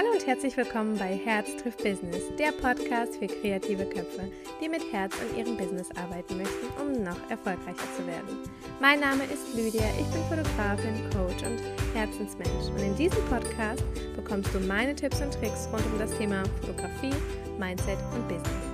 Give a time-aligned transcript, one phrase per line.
[0.00, 4.80] Hallo und herzlich willkommen bei Herz trifft Business, der Podcast für kreative Köpfe, die mit
[4.90, 8.38] Herz an ihrem Business arbeiten möchten, um noch erfolgreicher zu werden.
[8.80, 11.60] Mein Name ist Lydia, ich bin Fotografin, Coach und
[11.94, 13.84] Herzensmensch und in diesem Podcast
[14.16, 17.12] bekommst du meine Tipps und Tricks rund um das Thema Fotografie,
[17.58, 18.70] Mindset und Business.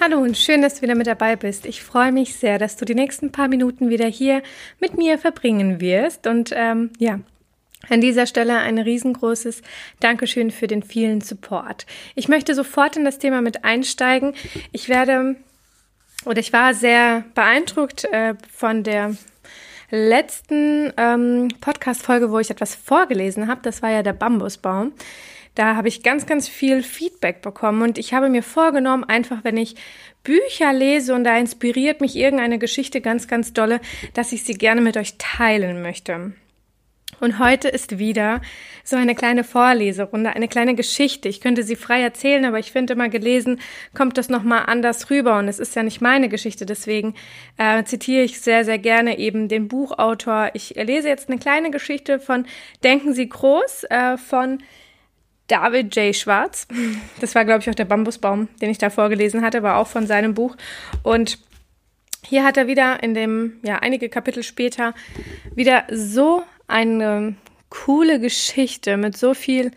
[0.00, 1.66] Hallo und schön, dass du wieder mit dabei bist.
[1.66, 4.42] Ich freue mich sehr, dass du die nächsten paar Minuten wieder hier
[4.80, 6.26] mit mir verbringen wirst.
[6.26, 7.20] Und ähm, ja,
[7.88, 9.62] an dieser Stelle ein riesengroßes
[10.00, 11.86] Dankeschön für den vielen Support.
[12.14, 14.34] Ich möchte sofort in das Thema mit einsteigen.
[14.72, 15.36] Ich werde
[16.24, 19.16] oder ich war sehr beeindruckt äh, von der
[19.90, 23.60] letzten ähm, Podcast-Folge, wo ich etwas vorgelesen habe.
[23.62, 24.92] Das war ja der Bambusbaum.
[25.54, 29.56] Da habe ich ganz, ganz viel Feedback bekommen und ich habe mir vorgenommen, einfach wenn
[29.56, 29.76] ich
[30.24, 33.80] Bücher lese und da inspiriert mich irgendeine Geschichte ganz, ganz dolle,
[34.14, 36.32] dass ich sie gerne mit euch teilen möchte.
[37.20, 38.40] Und heute ist wieder
[38.82, 41.28] so eine kleine Vorleserunde, eine kleine Geschichte.
[41.28, 43.60] Ich könnte sie frei erzählen, aber ich finde immer gelesen
[43.94, 46.66] kommt das nochmal anders rüber und es ist ja nicht meine Geschichte.
[46.66, 47.14] Deswegen
[47.56, 50.50] äh, zitiere ich sehr, sehr gerne eben den Buchautor.
[50.54, 52.46] Ich lese jetzt eine kleine Geschichte von
[52.82, 54.62] Denken Sie groß äh, von
[55.46, 56.14] David J.
[56.14, 56.66] Schwarz.
[57.20, 60.06] Das war, glaube ich, auch der Bambusbaum, den ich da vorgelesen hatte, war auch von
[60.06, 60.56] seinem Buch.
[61.02, 61.38] Und
[62.26, 64.94] hier hat er wieder in dem, ja, einige Kapitel später
[65.54, 67.34] wieder so eine
[67.68, 69.70] coole Geschichte mit so viel,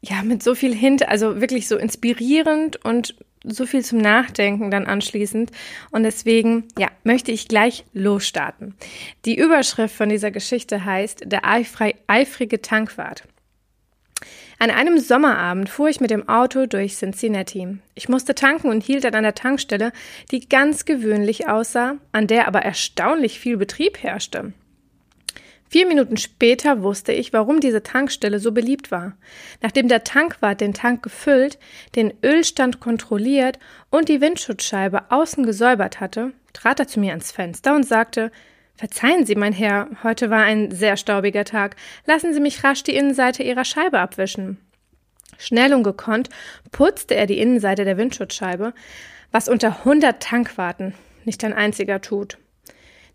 [0.00, 4.86] ja, mit so viel Hint, also wirklich so inspirierend und so viel zum Nachdenken dann
[4.86, 5.50] anschließend.
[5.90, 8.74] Und deswegen, ja, möchte ich gleich losstarten.
[9.24, 13.24] Die Überschrift von dieser Geschichte heißt Der eifrige Tankwart.
[14.60, 17.78] An einem Sommerabend fuhr ich mit dem Auto durch Cincinnati.
[17.94, 19.92] Ich musste tanken und hielt dann an der Tankstelle,
[20.32, 24.52] die ganz gewöhnlich aussah, an der aber erstaunlich viel Betrieb herrschte.
[25.70, 29.16] Vier Minuten später wusste ich, warum diese Tankstelle so beliebt war.
[29.60, 31.58] Nachdem der Tankwart den Tank gefüllt,
[31.94, 33.58] den Ölstand kontrolliert
[33.90, 38.32] und die Windschutzscheibe außen gesäubert hatte, trat er zu mir ans Fenster und sagte
[38.76, 41.74] Verzeihen Sie, mein Herr, heute war ein sehr staubiger Tag.
[42.06, 44.56] Lassen Sie mich rasch die Innenseite Ihrer Scheibe abwischen.
[45.36, 46.30] Schnell und gekonnt
[46.70, 48.72] putzte er die Innenseite der Windschutzscheibe,
[49.32, 50.94] was unter hundert Tankwarten
[51.24, 52.38] nicht ein einziger tut.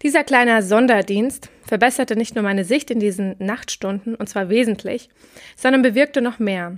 [0.03, 5.07] Dieser kleine Sonderdienst verbesserte nicht nur meine Sicht in diesen Nachtstunden, und zwar wesentlich,
[5.55, 6.77] sondern bewirkte noch mehr.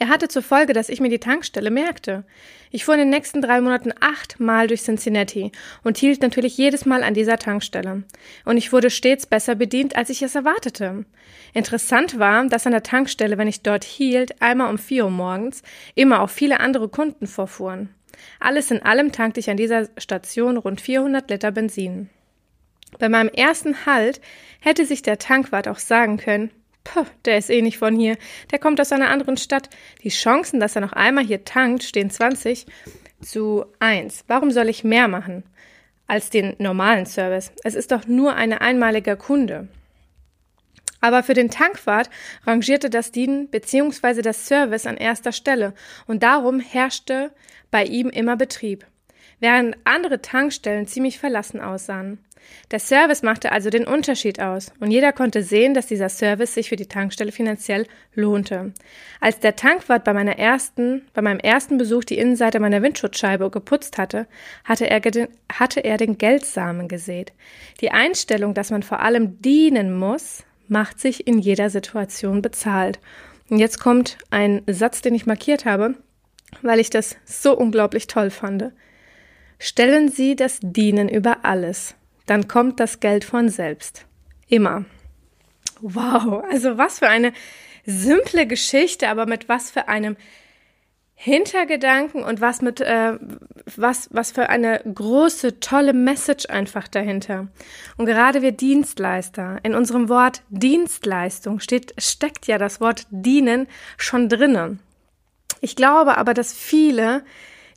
[0.00, 2.24] Er hatte zur Folge, dass ich mir die Tankstelle merkte.
[2.70, 5.50] Ich fuhr in den nächsten drei Monaten achtmal durch Cincinnati
[5.82, 8.04] und hielt natürlich jedes Mal an dieser Tankstelle.
[8.44, 11.04] Und ich wurde stets besser bedient, als ich es erwartete.
[11.52, 15.64] Interessant war, dass an der Tankstelle, wenn ich dort hielt, einmal um vier Uhr morgens,
[15.96, 17.88] immer auch viele andere Kunden vorfuhren.
[18.38, 22.08] Alles in allem tankte ich an dieser Station rund 400 Liter Benzin.
[22.98, 24.20] Bei meinem ersten Halt
[24.60, 26.50] hätte sich der Tankwart auch sagen können,
[26.84, 28.16] Puh, der ist eh nicht von hier.
[28.50, 29.68] Der kommt aus einer anderen Stadt.
[30.02, 32.66] Die Chancen, dass er noch einmal hier tankt, stehen 20
[33.20, 34.24] zu 1.
[34.26, 35.42] Warum soll ich mehr machen
[36.06, 37.52] als den normalen Service?
[37.62, 39.68] Es ist doch nur ein einmaliger Kunde.
[41.00, 42.10] Aber für den Tankwart
[42.46, 44.22] rangierte das Dienen bzw.
[44.22, 45.74] das Service an erster Stelle
[46.06, 47.32] und darum herrschte
[47.70, 48.86] bei ihm immer Betrieb,
[49.40, 52.18] während andere Tankstellen ziemlich verlassen aussahen.
[52.70, 56.68] Der Service machte also den Unterschied aus und jeder konnte sehen, dass dieser Service sich
[56.68, 58.72] für die Tankstelle finanziell lohnte.
[59.20, 63.98] Als der Tankwart bei meiner ersten, bei meinem ersten Besuch die Innenseite meiner Windschutzscheibe geputzt
[63.98, 64.26] hatte,
[64.64, 65.00] hatte er,
[65.52, 67.32] hatte er den Geldsamen gesät.
[67.80, 72.98] Die Einstellung, dass man vor allem dienen muss, macht sich in jeder Situation bezahlt.
[73.48, 75.94] Und jetzt kommt ein Satz, den ich markiert habe,
[76.60, 78.72] weil ich das so unglaublich toll fand.
[79.58, 81.94] Stellen Sie das Dienen über alles
[82.28, 84.04] dann kommt das Geld von selbst.
[84.48, 84.84] Immer.
[85.80, 87.32] Wow, also was für eine
[87.84, 90.16] simple Geschichte, aber mit was für einem
[91.14, 93.18] Hintergedanken und was mit äh,
[93.76, 97.48] was was für eine große tolle Message einfach dahinter.
[97.96, 103.66] Und gerade wir Dienstleister, in unserem Wort Dienstleistung steht steckt ja das Wort dienen
[103.96, 104.80] schon drinnen.
[105.60, 107.24] Ich glaube aber, dass viele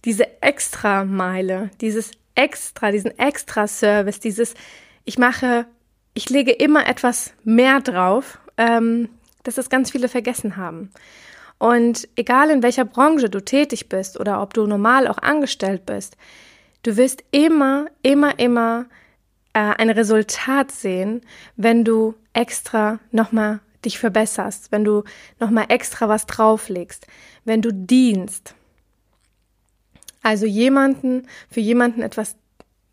[0.05, 4.53] diese Extrameile, dieses extra, diesen extra Service, dieses,
[5.03, 5.65] ich mache,
[6.13, 9.09] ich lege immer etwas mehr drauf, ähm,
[9.43, 10.91] dass es ganz viele vergessen haben.
[11.57, 16.17] Und egal in welcher Branche du tätig bist oder ob du normal auch angestellt bist,
[16.83, 18.87] du wirst immer, immer, immer
[19.53, 21.21] äh, ein Resultat sehen,
[21.57, 25.03] wenn du extra nochmal dich verbesserst, wenn du
[25.39, 27.07] nochmal extra was drauflegst,
[27.45, 28.55] wenn du dienst.
[30.21, 32.35] Also jemanden, für jemanden etwas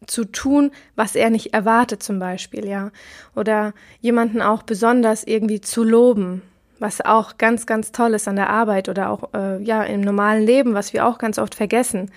[0.06, 2.90] zu tun, was er nicht erwartet zum Beispiel, ja.
[3.34, 6.42] Oder jemanden auch besonders irgendwie zu loben,
[6.78, 10.44] was auch ganz, ganz toll ist an der Arbeit oder auch äh, ja im normalen
[10.44, 12.10] Leben, was wir auch ganz oft vergessen.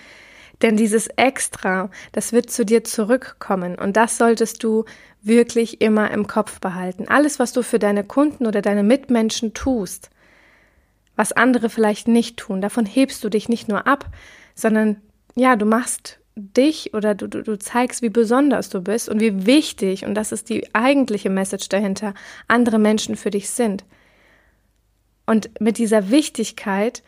[0.62, 4.86] Denn dieses Extra, das wird zu dir zurückkommen und das solltest du
[5.24, 7.08] wirklich immer im Kopf behalten.
[7.08, 10.12] Alles, was du für deine Kunden oder deine Mitmenschen tust,
[11.16, 14.06] was andere vielleicht nicht tun, davon hebst du dich nicht nur ab,
[14.62, 14.98] sondern
[15.36, 19.46] ja, du machst dich oder du, du, du zeigst, wie besonders du bist und wie
[19.46, 22.14] wichtig, und das ist die eigentliche Message dahinter,
[22.48, 23.84] andere Menschen für dich sind.
[25.26, 27.04] Und mit dieser Wichtigkeit,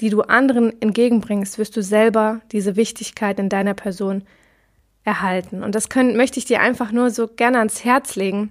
[0.00, 4.24] die du anderen entgegenbringst, wirst du selber diese Wichtigkeit in deiner Person
[5.04, 5.62] erhalten.
[5.62, 8.50] Und das können, möchte ich dir einfach nur so gerne ans Herz legen.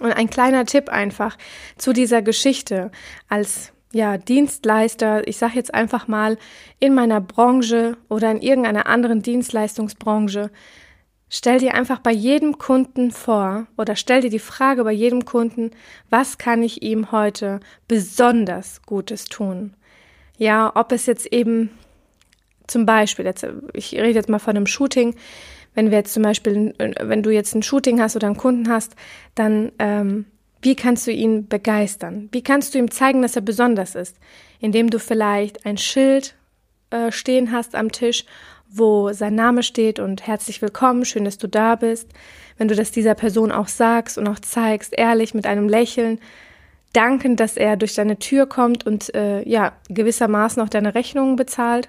[0.00, 1.36] Und ein kleiner Tipp einfach
[1.76, 2.90] zu dieser Geschichte
[3.28, 6.38] als ja, Dienstleister, ich sage jetzt einfach mal,
[6.80, 10.50] in meiner Branche oder in irgendeiner anderen Dienstleistungsbranche,
[11.28, 15.70] stell dir einfach bei jedem Kunden vor oder stell dir die Frage bei jedem Kunden,
[16.10, 19.74] was kann ich ihm heute besonders Gutes tun?
[20.38, 21.70] Ja, ob es jetzt eben
[22.66, 25.14] zum Beispiel, jetzt, ich rede jetzt mal von einem Shooting,
[25.74, 28.94] wenn wir jetzt zum Beispiel, wenn du jetzt ein Shooting hast oder einen Kunden hast,
[29.34, 30.26] dann ähm,
[30.62, 32.28] wie kannst du ihn begeistern?
[32.30, 34.16] Wie kannst du ihm zeigen, dass er besonders ist?
[34.60, 36.36] Indem du vielleicht ein Schild
[36.90, 38.24] äh, stehen hast am Tisch,
[38.70, 42.08] wo sein Name steht und herzlich willkommen, schön, dass du da bist.
[42.58, 46.20] Wenn du das dieser Person auch sagst und auch zeigst, ehrlich mit einem Lächeln,
[46.92, 51.88] dankend, dass er durch deine Tür kommt und äh, ja gewissermaßen auch deine Rechnungen bezahlt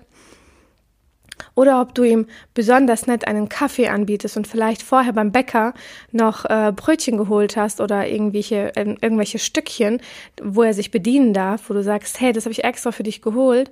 [1.55, 5.73] oder ob du ihm besonders nett einen Kaffee anbietest und vielleicht vorher beim Bäcker
[6.11, 10.01] noch äh, Brötchen geholt hast oder irgendwelche, äh, irgendwelche Stückchen,
[10.41, 13.21] wo er sich bedienen darf, wo du sagst, hey, das habe ich extra für dich
[13.21, 13.69] geholt.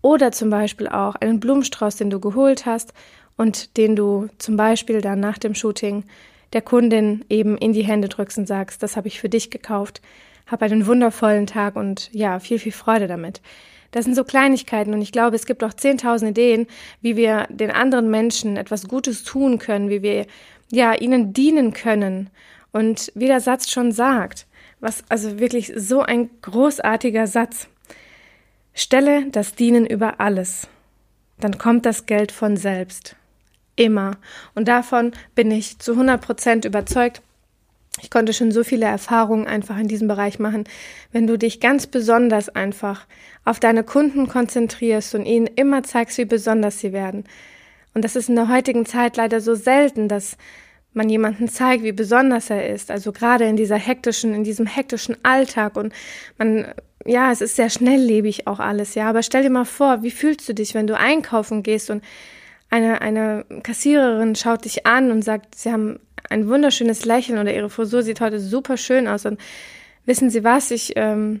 [0.00, 2.92] Oder zum Beispiel auch einen Blumenstrauß, den du geholt hast
[3.36, 6.04] und den du zum Beispiel dann nach dem Shooting
[6.52, 10.00] der Kundin eben in die Hände drückst und sagst, das habe ich für dich gekauft.
[10.46, 13.42] Hab einen wundervollen Tag und ja, viel, viel Freude damit.
[13.90, 16.66] Das sind so Kleinigkeiten und ich glaube, es gibt auch 10.000 Ideen,
[17.00, 20.26] wie wir den anderen Menschen etwas Gutes tun können, wie wir
[20.70, 22.30] ja ihnen dienen können.
[22.70, 24.46] Und wie der Satz schon sagt,
[24.80, 27.68] was also wirklich so ein großartiger Satz.
[28.74, 30.68] Stelle das Dienen über alles.
[31.40, 33.16] Dann kommt das Geld von selbst.
[33.74, 34.18] Immer.
[34.54, 37.22] Und davon bin ich zu 100 Prozent überzeugt.
[38.00, 40.64] Ich konnte schon so viele Erfahrungen einfach in diesem Bereich machen.
[41.12, 43.06] Wenn du dich ganz besonders einfach
[43.44, 47.24] auf deine Kunden konzentrierst und ihnen immer zeigst, wie besonders sie werden.
[47.94, 50.36] Und das ist in der heutigen Zeit leider so selten, dass
[50.92, 52.90] man jemanden zeigt, wie besonders er ist.
[52.90, 55.92] Also gerade in dieser hektischen, in diesem hektischen Alltag und
[56.38, 56.66] man,
[57.06, 59.08] ja, es ist sehr schnelllebig auch alles, ja.
[59.08, 62.02] Aber stell dir mal vor, wie fühlst du dich, wenn du einkaufen gehst und
[62.70, 67.70] eine, eine Kassiererin schaut dich an und sagt, sie haben ein wunderschönes Lächeln oder ihre
[67.70, 69.26] Frisur sieht heute super schön aus.
[69.26, 69.40] Und
[70.04, 70.70] wissen Sie was?
[70.70, 71.40] Ich, ähm,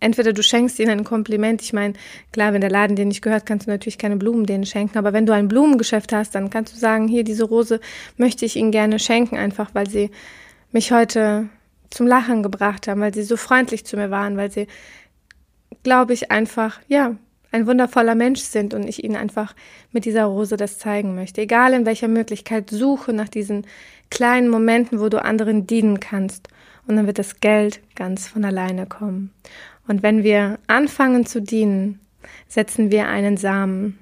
[0.00, 1.62] entweder du schenkst ihnen ein Kompliment.
[1.62, 1.94] Ich meine,
[2.32, 4.98] klar, wenn der Laden dir nicht gehört, kannst du natürlich keine Blumen denen schenken.
[4.98, 7.80] Aber wenn du ein Blumengeschäft hast, dann kannst du sagen, hier, diese Rose
[8.16, 10.10] möchte ich Ihnen gerne schenken, einfach weil sie
[10.72, 11.48] mich heute
[11.90, 14.66] zum Lachen gebracht haben, weil sie so freundlich zu mir waren, weil sie,
[15.82, 17.16] glaube ich, einfach, ja,
[17.56, 19.54] ein wundervoller Mensch sind und ich ihnen einfach
[19.90, 21.40] mit dieser Rose das zeigen möchte.
[21.40, 23.66] Egal in welcher Möglichkeit, suche nach diesen
[24.10, 26.48] kleinen Momenten, wo du anderen dienen kannst.
[26.86, 29.32] Und dann wird das Geld ganz von alleine kommen.
[29.88, 32.00] Und wenn wir anfangen zu dienen,
[32.46, 33.98] setzen wir einen Samen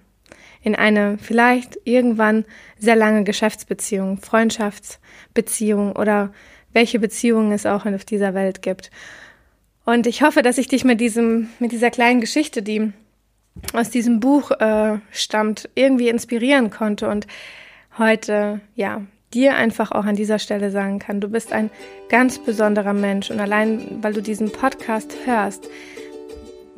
[0.62, 2.44] in eine vielleicht irgendwann
[2.78, 6.32] sehr lange Geschäftsbeziehung, Freundschaftsbeziehung oder
[6.72, 8.90] welche Beziehungen es auch auf dieser Welt gibt.
[9.84, 12.92] Und ich hoffe, dass ich dich mit diesem, mit dieser kleinen Geschichte, die
[13.72, 17.26] aus diesem Buch äh, stammt, irgendwie inspirieren konnte und
[17.98, 21.70] heute, ja, dir einfach auch an dieser Stelle sagen kann, du bist ein
[22.08, 25.68] ganz besonderer Mensch und allein weil du diesen Podcast hörst,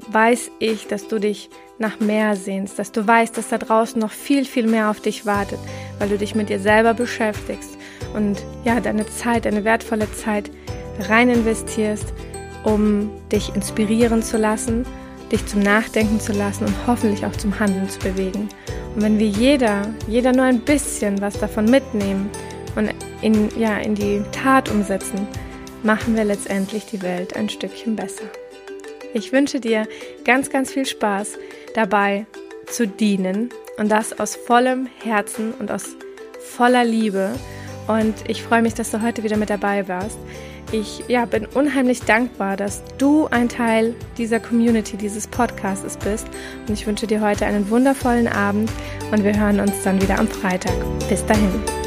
[0.08, 4.12] weiß ich, dass du dich nach mehr sehnst, dass du weißt, dass da draußen noch
[4.12, 5.58] viel, viel mehr auf dich wartet,
[5.98, 7.76] weil du dich mit dir selber beschäftigst
[8.14, 10.50] und ja, deine Zeit, deine wertvolle Zeit
[11.00, 12.14] rein investierst,
[12.64, 14.86] um dich inspirieren zu lassen
[15.32, 18.48] dich zum Nachdenken zu lassen und hoffentlich auch zum Handeln zu bewegen.
[18.94, 22.30] Und wenn wir jeder, jeder nur ein bisschen was davon mitnehmen
[22.76, 22.90] und
[23.22, 25.26] in, ja, in die Tat umsetzen,
[25.82, 28.24] machen wir letztendlich die Welt ein Stückchen besser.
[29.14, 29.88] Ich wünsche dir
[30.24, 31.38] ganz, ganz viel Spaß
[31.74, 32.26] dabei
[32.66, 35.96] zu dienen und das aus vollem Herzen und aus
[36.38, 37.32] voller Liebe
[37.86, 40.18] und ich freue mich, dass du heute wieder mit dabei warst.
[40.72, 46.26] Ich ja, bin unheimlich dankbar, dass du ein Teil dieser Community, dieses Podcasts bist.
[46.66, 48.70] Und ich wünsche dir heute einen wundervollen Abend
[49.12, 50.74] und wir hören uns dann wieder am Freitag.
[51.08, 51.85] Bis dahin.